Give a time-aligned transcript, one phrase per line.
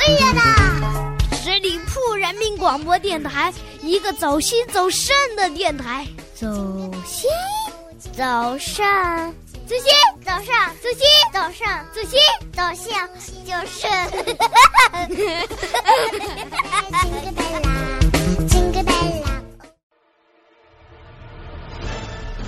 [0.00, 0.40] 可以的。
[1.36, 3.52] 十里铺人民广播电台，
[3.82, 6.06] 一个走心走肾的电台。
[6.34, 6.46] 走
[7.04, 7.28] 心，
[8.12, 8.82] 走肾，
[9.66, 9.84] 走心，
[10.24, 12.18] 走上，走心，走上，走心，
[12.50, 13.06] 走向
[13.44, 13.86] 就是。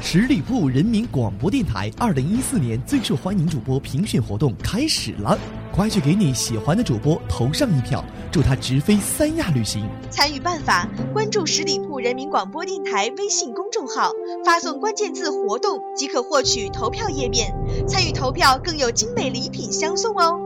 [0.00, 5.38] 十里铺人民广播电台二零一四年最受欢迎主播评选活动开始了，
[5.74, 9.88] 快去给你喜欢的主播投上一票，祝他直飞三亚旅行。
[10.10, 14.12] 参与办法：关注十里铺人民广播电台微信公众号，
[14.44, 17.50] 发送关键字“活动”即可获取投票页面。
[17.88, 20.38] 参与投票更有精美礼品相送哦！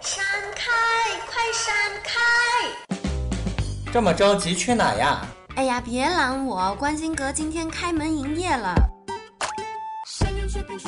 [0.00, 0.24] 闪
[0.56, 0.72] 开，
[1.30, 2.18] 快闪开！
[3.92, 5.24] 这么着急去哪呀？
[5.54, 6.74] 哎呀，别拦我！
[6.74, 8.74] 关心阁今天开门营业了。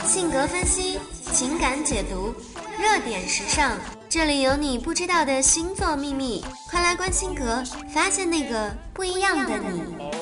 [0.02, 0.98] 性格分析，
[1.32, 2.34] 情感解读，
[2.78, 3.72] 热点时尚，
[4.08, 10.13] 这里有你不知道的星座秘密，快来关心阁，发现那个不一样的你。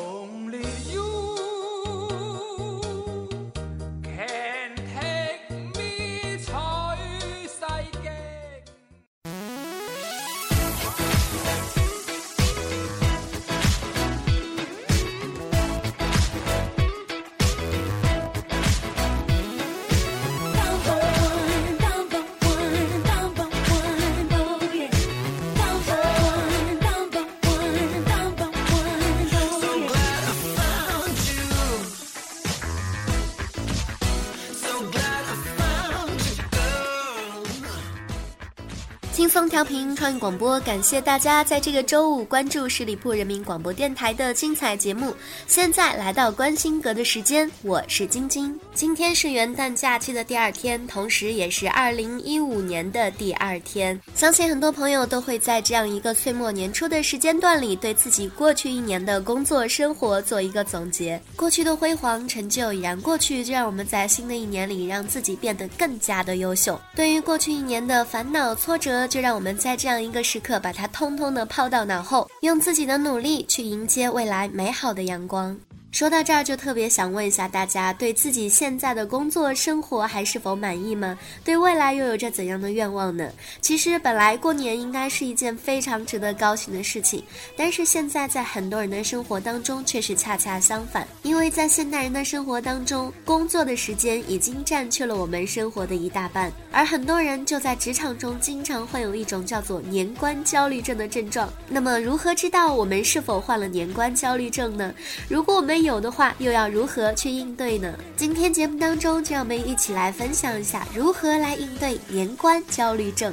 [39.48, 45.15] 调频创意广播，感谢大家在这个周五关注十里铺人民广播电台的精彩节目。
[45.47, 48.59] 现在来到关心阁的时间，我是晶晶。
[48.75, 53.98] 今天是元旦假期的第二天，同时也是二零一五年的第二天。
[54.14, 61.20] 相信很多朋友都会在这样一个岁末年初的时间段里，对自己过去一年的工作生活做一个总结。
[61.36, 66.80] 过去的辉煌成就已然过去，就让我们在新的一年里让自己变得更加的优秀。
[66.96, 75.57] 对于过去一年的烦恼挫折，就让我们在这样一个时刻把它通通的抛到脑后，用自己的努力去迎接未来美好的阳光。
[75.92, 81.19] 说到这儿，就特别想问一下大家，对自己现在的工作生活还是否满意吗？
[81.45, 83.30] 对未来又有着怎样的愿望呢？
[83.61, 87.23] 其实本来过年应该是一件非常值得高兴的事情，
[87.58, 101.52] 但是现在在很多人的生活当中却是恰恰相反，因为在现代人的生活当中，工作的时间已经占据了我们生活的一大半，而很多人就在职场中经常患有一种叫做年关焦虑症的症状。
[101.69, 104.95] 那么，如何知道我们是否患了年关焦虑症呢？
[105.29, 107.93] 如果我们有的话，又要如何去应对呢？
[108.17, 113.33] 今天节目当中，就让我们一起来分享一下如何来应对年关焦虑症。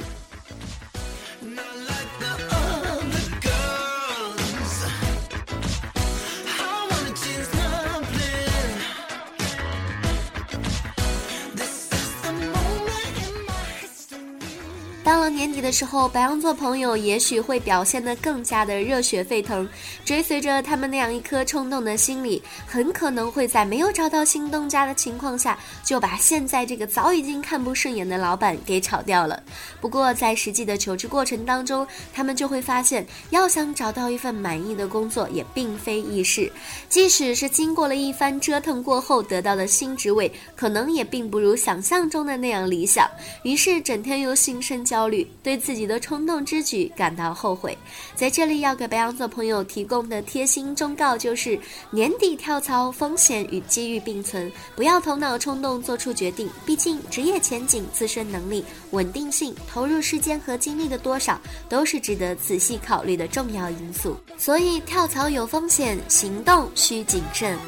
[15.10, 19.68] 到了年底的时候，白羊座朋友也许会表现得更加的热血沸腾，
[20.04, 29.42] 追随着他们那样一颗冲动的心理，很可能会在没有找到新东家的情况下，就把现在这个早已经看不顺眼的老板给炒掉了。
[29.80, 31.84] 不过在实际的求职过程当中，
[32.14, 36.48] 他们就会发现，要想找到一份满意的工作也并非易事，
[36.88, 43.10] 即使是经过了一番折腾过后得到的新职位，可能也并不如想象中的那样理想。
[43.42, 47.76] 于是整天又心生焦焦虑，对自己的冲动之举感到后悔。
[48.14, 51.58] 在这里要给白羊座朋友提供的贴心忠告就是：
[51.90, 56.50] 年底跳槽，风险与机遇并存，不要头脑冲动做出决定。
[56.66, 64.14] 毕竟职业前景、自身能力、稳定性、投入时间和精力的多少，都是值得仔细考虑的重要因素。
[64.36, 67.58] 所以跳槽有风险，行动需谨慎。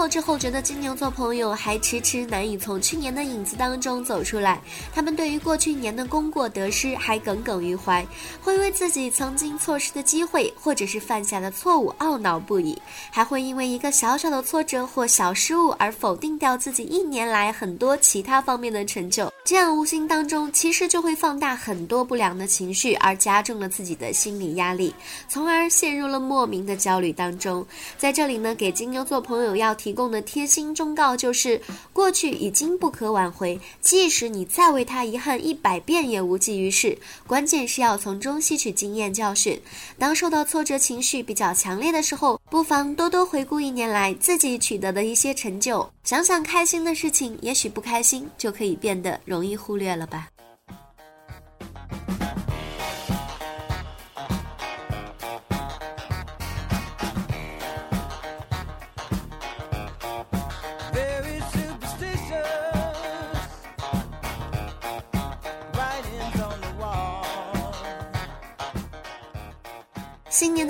[0.00, 4.58] 后知后觉的金牛座朋友还迟迟难以从去年的影子当中走出来，
[4.94, 8.02] 他们对于过去年的功过得失还耿耿于怀，
[8.40, 12.80] 会为自己曾经错失的机会或者是犯下的错误懊恼不已，
[13.10, 24.94] 还会因为一个小小的挫折或小失误而否定掉自己一年来很多其他方面的成就，这样无形当中其实就会放大很多不良的情绪，而加重了自己的心理压力，
[25.28, 27.66] 从而陷入了莫名的焦虑当中。
[27.98, 31.60] 在这里呢，给金牛座朋友要提提供的贴心忠告就是：
[31.92, 36.96] 过去已经不可挽回，即使你再为他遗憾一百遍也无济于事。
[37.26, 39.60] 关键是要从中吸取经验教训。
[39.98, 50.28] 当受到挫折情绪比较强烈的时候，不妨多多回顾一年来自己取得的一些成就，想想开心的事情，也许不开心就可以变得容易忽略了吧。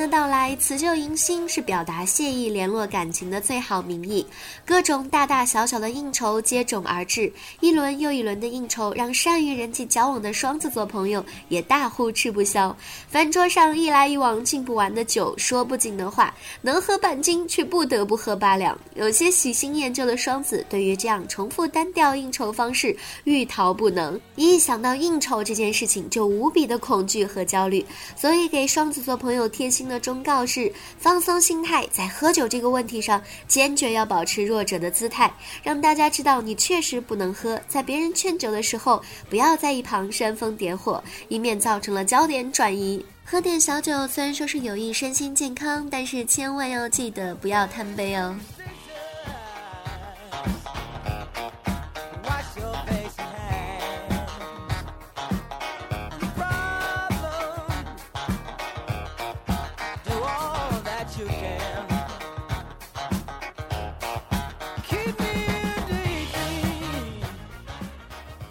[0.00, 4.26] 的到来，辞旧迎新是表达谢意、联络感情的最好名义。
[4.64, 7.31] 各种大大小小的应酬接踵而至，
[7.61, 12.75] 一轮又一轮的应酬，让善于人际交往的双子座朋友也大呼吃不消。
[13.08, 18.79] 饭桌上一来一往敬不完的酒，说不尽的话，能喝半斤却不得不喝八两。
[18.94, 24.19] 有些喜新厌旧的双子，对于这样重复单调应酬方式欲逃不能。
[24.37, 27.85] 一想到应酬这件事情，就无比的恐惧和焦虑。
[28.17, 35.31] 所以给双子座朋友贴心的忠告是：放松心态，在喝酒这个问题上，坚决要保持弱者的姿态，
[35.62, 37.60] 让大家知道你确实不能喝。
[37.66, 43.04] 在别人劝酒的时候，不要在一旁煽风点火，以免造成了焦点转移。
[43.25, 48.34] 喝点小酒虽然说是有益身心健康，但是千万要记得不要贪杯哦。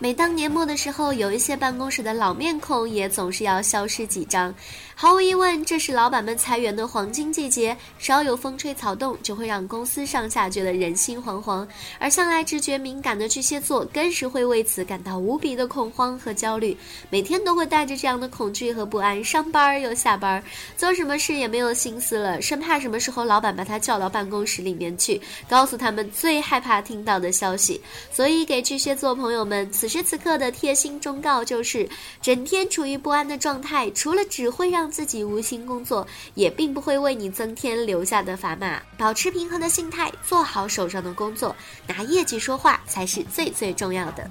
[0.10, 4.52] 每当年末的时候，有一些办公室的老面孔也总是要消失几张。
[5.02, 11.66] 毫无疑问，这是老板们裁员的黄金季节，稍有风吹草动，就会让公司上下觉得人心惶惶。
[11.98, 16.76] 而向来直觉敏感的巨蟹座，更是会为此感到无比的恐慌和焦虑，
[17.10, 20.44] 每天都会带着这样的恐惧和不安上班又下班，
[20.76, 27.82] 做什么事也没有心思了，生怕什么时候老板把他叫到办公室里面去，告诉他们最害怕听到的消息。
[28.12, 31.88] 所以，给巨蟹座朋友们，此时此刻的贴心忠告就是：
[32.22, 38.82] 整天处于不安的状态，除了只会让自己无心工作，也并不会为你增添留下的砝码。
[38.98, 41.56] 保持平衡的心态，做好手上的工作，
[41.88, 44.30] 拿业绩说话才是最最重要的。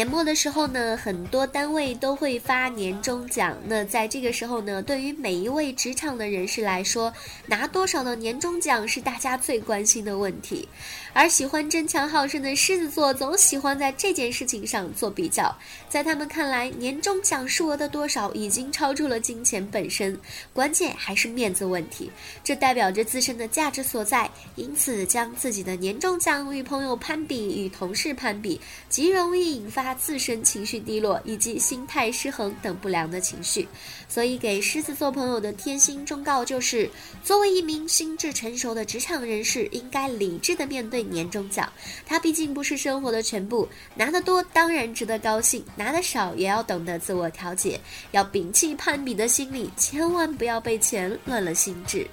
[0.00, 3.54] 年末的时候呢，很多单位都会发年终奖。
[3.66, 7.12] 那在这个时候呢，对于每一位职场的人士来说，
[7.44, 10.66] 拿多少的年终奖是大家最关心的问题。
[11.12, 15.54] 而喜欢争强好胜的狮子座，总喜欢在这件事情上做比较。
[15.86, 20.18] 在他们看来，年终奖数额的多少已经超出了金钱本身，
[20.54, 22.10] 关键还是面子问题。
[22.42, 28.58] 这代表着自身的价值所在，因此将自己的年终奖与朋友攀比、与同事攀比，
[28.88, 33.68] 极容易引发自身情绪低落以及心态失衡等不良的情绪。
[34.08, 36.90] 所以，给狮子座朋友的贴心忠告就是：
[37.22, 41.72] 作为一名心智成熟的职场人士，应该理智的面对年终奖。
[42.04, 52.06] 它毕竟不是生活的全部，拿得多当然值得高兴，拿得少也要懂得自我调节，要摒弃攀比的心理，千万不要被钱乱了心智。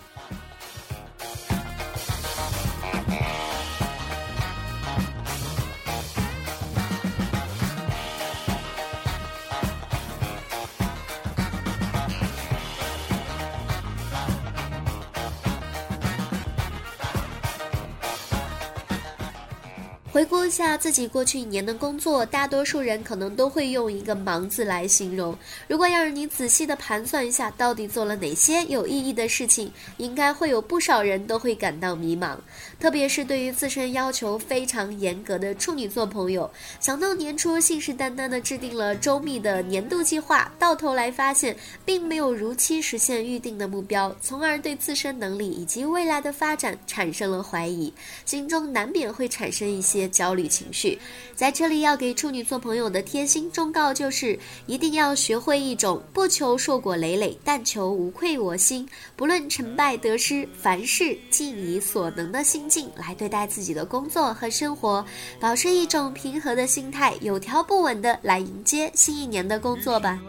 [20.10, 25.38] 回顾一下自己过去一年的工作大多数人可能都会用一个忙字来形容。
[25.68, 32.38] 如果要让你仔细的盘算一下到底做了哪些有意义的事情应该会有不少人都会感到迷茫。
[32.80, 36.50] 特别是对于自身要求非常严格的处女座朋友
[36.80, 47.94] 想到年初信誓旦旦的制定了周密的年度计划到头来发现并没有如期实现预定的目标从而对自身能力以及未来的发展产生了怀疑
[48.26, 50.98] 心中难免会产生一些焦虑情绪。
[51.36, 65.06] 在这里要给处女座朋友的贴心忠告就是，一定要学会一种不求硕果累累，但求无愧我心，不论成败得失，凡事尽你所能的心境来对待自己的工作和生活，
[65.40, 70.20] 保持一种平和的心态，有条不紊的来迎接新一年的工作吧。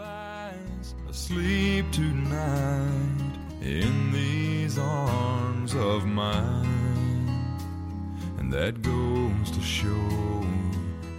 [8.51, 9.89] that goes to show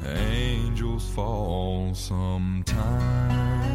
[0.04, 3.70] angels fall sometimes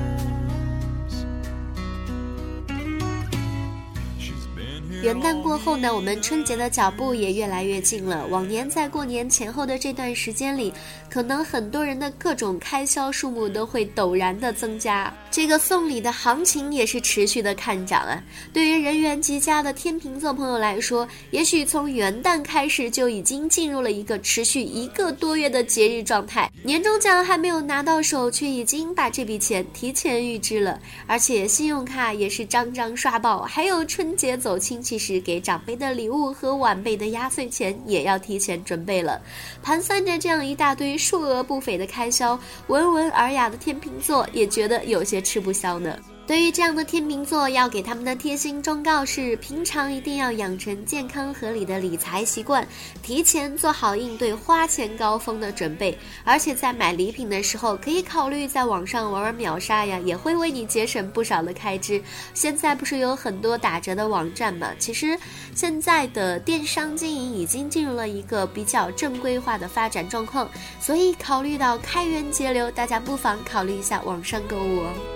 [5.01, 8.25] 元旦过后呢，我们春节的脚步也越来越近了。
[8.27, 10.73] 往年在过年前后的这段时间里，
[11.09, 15.13] 可能很多人的各种开销数目都会陡然的增加。
[15.35, 18.23] 这个送礼的行情也是持续的看涨啊。
[18.53, 39.21] 对于人缘极佳的天秤座朋友来说，也许从元旦开始就已经进入了一个持续一个多月的节日状态，年终奖还没有拿到手，却已经把这笔钱提前预支了，而且信用卡也是张张刷爆，还有春节走亲戚时给长辈的礼物和晚辈的压岁钱也要提前准备了。
[39.61, 45.97] 盘算着这样一大堆数额不菲的开销，温文尔雅的天秤座也觉得有些吃不消呢。
[46.27, 52.67] 对于这样的天秤座，要给他们的贴心忠告是：平常一定要养成健康合理的理财习惯，
[53.03, 55.95] 提前做好应对花钱高峰的准备。
[56.23, 62.01] 而且在买礼品的时候，可以考虑在网上玩玩秒杀呀，也会为你节省不少的开支。
[62.33, 64.71] 现在不是有很多打折的网站嘛？
[64.79, 65.15] 其实
[65.53, 70.49] 现在的电商经营已经进入了一个比较正规化的发展状况，
[70.81, 75.14] 所以考虑到开源节流，大家不妨考虑一下网上购物哦。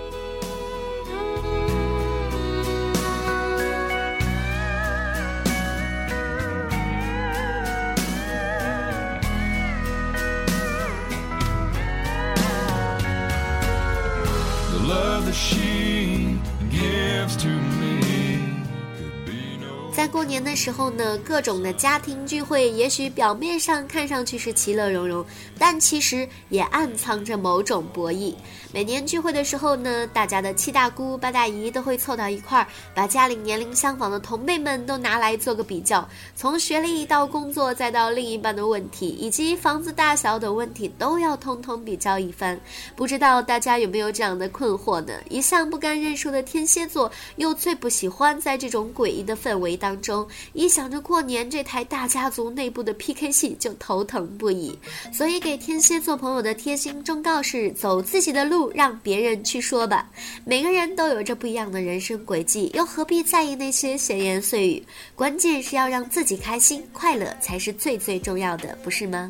[14.90, 16.36] Love that she
[16.68, 17.99] gives to me
[20.00, 25.22] 在过年的时候呢，各种的家庭聚会，也许表面上看上去是其乐融融，
[25.58, 28.34] 但其实也暗藏着某种博弈。
[28.72, 42.58] 每年聚会的时候呢，大家的七大姑八大姨都会凑到一块儿，把家里年龄相仿的同辈们都拿来做个比较，从学历到工作，再到另一半的问题，以及房子大小等问题，都要通通比较一番。
[42.96, 45.12] 不知道大家有没有这样的困惑呢？
[45.28, 54.78] 一向不甘认输的天蝎座，又最不喜欢在这种诡异的氛围当当中，一想着过年这台大家族内部的 PK 戏就头疼不已。
[55.12, 60.08] 所以给天蝎座朋友的贴心忠告是：走自己的路，让别人去说吧。
[60.44, 64.86] 每个人都有着不一样的人生轨迹，又何必在意那些闲言碎语？
[65.16, 69.28] 关键是要让自己开心、快乐才是最最重要的，不是吗？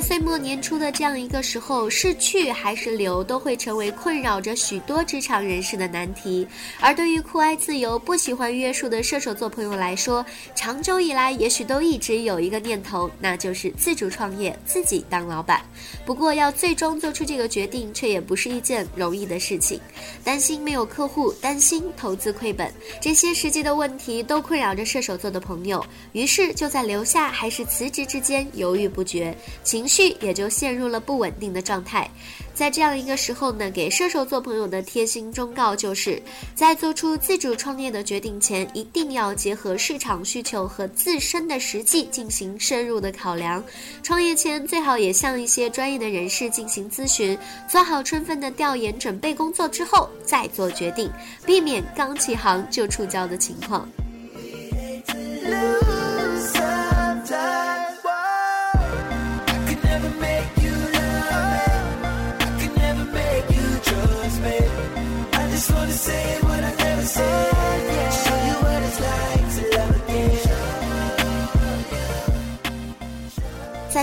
[0.00, 6.46] 岁末年初的这样一个时候，是去还是留，都会成为困扰着许多职场人士的难题。
[6.80, 15.60] 而对于酷爱自由、不喜欢约束的射手座朋友来说，长久以来也许都一直有一个念头，那就是自主创业，自己当老板。
[16.04, 19.80] 不过，要最终做出这个决定，却也不是一件容易的事情。
[20.24, 25.84] 担心没有客户，担心投资亏本，这些实际的问题都困扰着射手座的朋友。
[26.12, 32.08] 于是就在留下还是辞职之间犹豫不决，情绪也就陷入了不稳定的状态。
[32.54, 36.22] 在这样一个时候呢，给射手座朋友的贴心忠告就是，
[36.54, 43.64] 在做出自主创业的决定前，一定要结合市场需求和自身的实际进行深入的考量。
[44.02, 51.10] 创业前最好也向一些专业的人士进行咨询，做好充分的调研准备工作之后再做决定，
[51.46, 53.88] 避免刚起航就触礁的情况。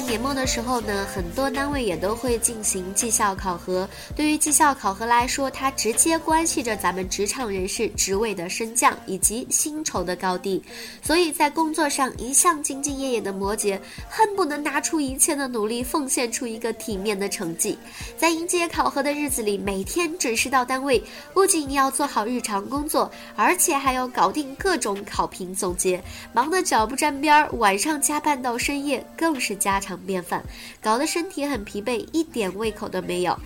[0.08, 3.88] 年末的时候呢，很多单位也都会进行绩效考核。
[4.16, 10.64] 对于绩效考核来说，它直接关系着咱们职场人士职位的升降以及薪酬的高低。
[11.02, 13.78] 所以在工作上一向兢兢业业的摩羯，
[14.10, 17.78] 恨不能拿出一切的努力，奉献出一个体面的成绩。
[18.18, 30.44] 在迎接考核的日子里，每天准时到单位，不仅要做好日常工作，而且还要搞定各种考评总结，忙得脚不沾边儿，晚上加班到深夜更是家常便饭，
[30.82, 33.38] 搞得身体很疲惫，一点胃口都没有。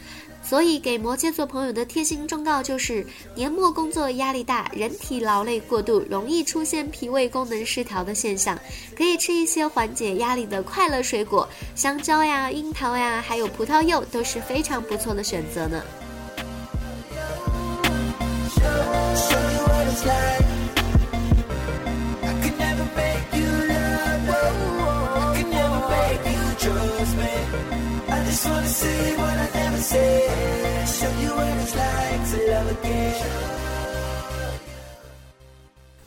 [0.43, 3.05] 所以，给摩羯座朋友的贴心忠告就是：
[3.35, 8.57] 年末工作压力大，人体劳累过度，容易出现脾胃功能失调的现象，
[8.97, 15.83] 可以吃一些缓解压力的快乐水果，香蕉呀、樱桃呀，还有葡萄柚都是非常不错的选择呢。
[28.41, 30.87] Just wanna say what I never said.
[30.87, 33.60] Show you what it's like to love again.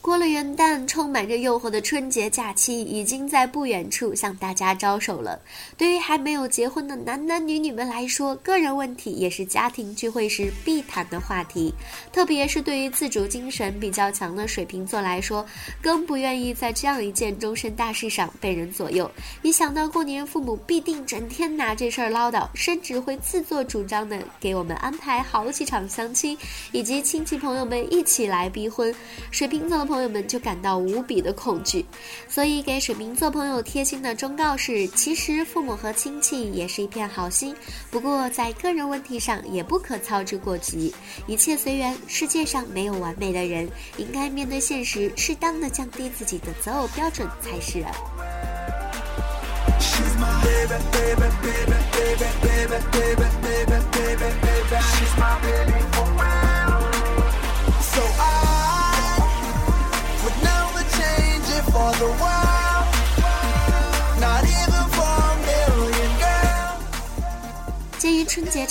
[0.05, 5.41] 过了元旦，充满着诱惑的春节假期已经在不远处向大家招手了。
[5.79, 11.73] 对于还没有结婚的男男女女们来说，个人问题也是家庭聚会时必谈的话题。
[12.13, 15.43] 特别是对于自主精神比较强的水瓶座来说，
[15.81, 19.11] 更不愿意在这样一件终身大事上被人左右。
[19.41, 26.37] 一想到过年父母必定整天拿这事儿唠叨，甚至会自作主张的给我们安排好几场相亲，
[26.73, 28.95] 以及亲戚朋友们一起来逼婚，
[29.31, 31.87] 水瓶座的朋朋友们就感到无比的恐惧。
[32.29, 37.55] 所以给水瓶座朋友贴心的忠告是：其实父母和亲戚也是一片好心，
[37.93, 40.93] 不过在个人问题上也不可操之过急，
[41.29, 41.97] 一切随缘。
[42.09, 47.85] 世界上没有完美的人，应该面对现实，适当的降低自己的择偶标准才是。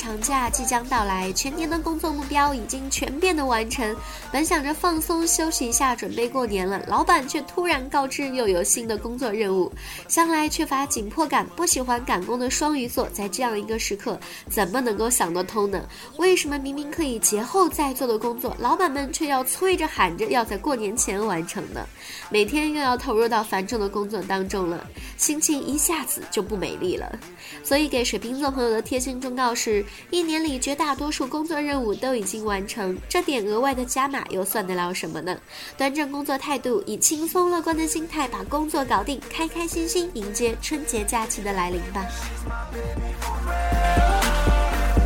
[0.03, 3.95] 长假即将到来，全年的工作目标已经全面的完成，
[4.33, 9.71] 本想着放松休息一下，准备过年了，老板却突然告知又有新的工作任务。
[10.09, 14.19] 向来缺乏紧迫感、不喜欢赶工的双鱼座，在这样一个时刻，
[14.49, 15.87] 怎么能够想得通呢？
[16.17, 21.87] 为什么明明可以节后再做的工作，老板们却要催着喊着要在过年前完成呢？
[22.29, 27.17] 每天又要投入到繁重的工作当中了，心情一下子就不美丽了。
[27.63, 35.37] 所以给水瓶座朋友的贴心忠告是：一年里绝大多数工作任务都已经完成，这点额外的加码又算得了什么呢？
[35.77, 42.05] 端正工作态度，以轻松乐观的心态把工作搞定，开开心心迎接春节假期的来临吧。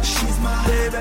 [0.04, 0.98] She's my baby,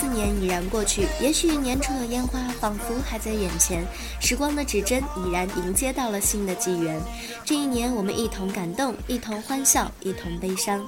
[0.00, 3.84] 四年已然过去，也许年初的烟花仿佛还在眼前，
[4.18, 6.98] 时光的指针已然迎接到了新的纪元。
[7.44, 10.82] 这一年，我们一同感动，一同欢笑，一同悲伤。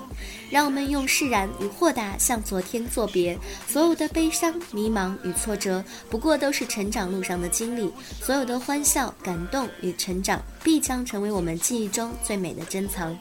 [0.51, 3.39] 让我们用释然与豁达向昨天作别。
[3.69, 7.91] 所有的悲伤、迷茫与挫折，不过都是成长路上的经历；
[8.23, 13.15] 所有的欢笑、感动与成长，必将成为我们记忆中最美的珍藏。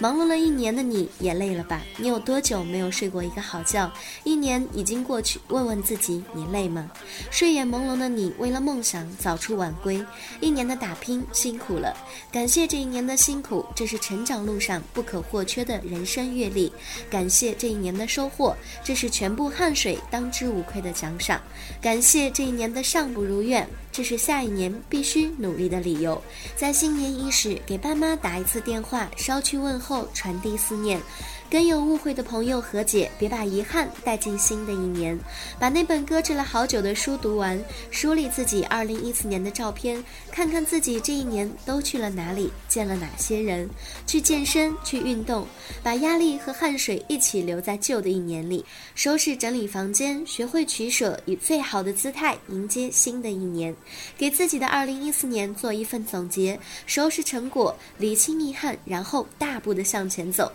[0.00, 1.82] 忙碌了一年的你，也累了吧？
[1.98, 3.88] 你有多久没有睡过一个好觉？
[4.24, 6.90] 一年已经过去，问问自己，你累吗？
[7.30, 10.04] 睡眼朦胧的你，为了梦想早出晚归，
[10.40, 11.96] 一年的打拼辛苦了。
[12.32, 16.72] 感谢这一年的辛苦，这是成长路上不可或缺的人生阅历。
[17.10, 21.40] 感谢这一年的收获，这是全部汗水当之无愧的奖赏。
[21.80, 26.20] 感谢这一年的尚不如愿，这是下一年必须努力的理由。
[26.56, 31.00] 在新年伊始，给爸妈打一次电话，捎去问候，传递思念。
[31.48, 35.18] 跟有误会的朋友和解，别把遗憾带进新的一年。
[35.60, 43.68] 把那本搁置了好久的书读完，梳理自己2014年的照片，看看自己这一年都去了哪里，见了哪些人。
[44.06, 45.46] 去健身，去运动，
[45.84, 48.64] 把压力和汗水一起留在旧的一年里。
[48.94, 53.74] 收拾整理房间，学会取舍，以最好的姿态迎接新的一年。
[54.18, 60.50] 给自己的2014年做一份总结，收拾成果，理清遗憾，然后大步的向前走。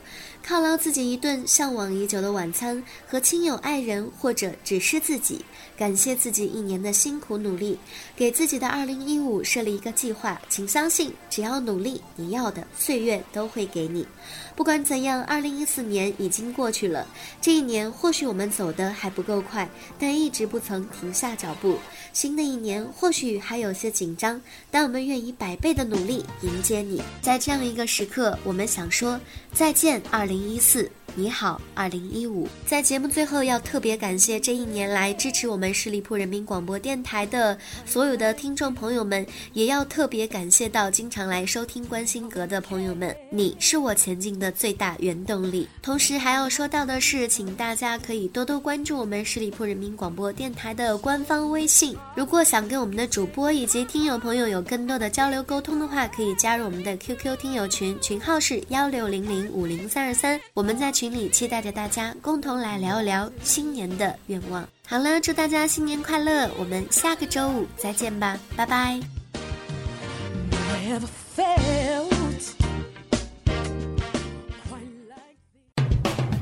[0.45, 5.45] 犒劳自己一顿向往已久的晚餐，和亲友、爱人，或者只是自己，
[5.77, 7.77] 感谢自己一年的辛苦努力，
[8.15, 10.41] 给自己的2015设立一个计划。
[10.49, 14.07] 请相信，只要努力，你要的岁月都会给你。
[14.55, 17.07] 不管怎样，2014年已经过去了，
[17.39, 21.77] 这一年或许我们走得还不够快，但一直不曾停下脚步。
[22.11, 24.41] 新的一年或许还有些紧张，
[24.71, 27.03] 但我们愿以百倍的努力迎接你。
[27.21, 29.19] 在这样一个时刻，我们想说
[29.53, 30.70] 再见，2014。
[31.13, 32.47] 你好，二零一五。
[32.65, 45.67] 在节目最后，要特别感谢这一年来支持我们十里铺人民广播电台的所有的听众朋友们，也要特别感谢到经常来收听关心阁的朋友们，你是我前进的最大原动力。
[45.81, 51.93] 同时还要说到的是，请大家可以多多关注我们十里铺人民广播电台的官方微信。
[52.15, 60.39] 如果想跟我们的主播以及听友朋友有更多的交流沟通的话，可以加入我们的 QQ 听友群，群号是幺六零零五零三二三。
[60.53, 64.63] 我们在群里期待着大家共同来聊一聊新年的愿望。
[64.87, 66.47] 好了，祝大家新年快乐！
[66.59, 68.99] 我们下个周五再见吧，拜拜。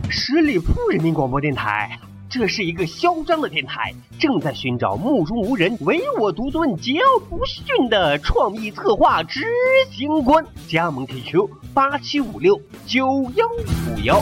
[0.09, 1.97] 十里铺人民广播电台，
[2.29, 9.45] 这是一个嚣张的电台，正在寻找目中无人、唯我独尊、桀骜不驯的创意策划执
[9.89, 10.45] 行官。
[10.67, 14.21] 加盟 QQ 八七五六九幺五幺。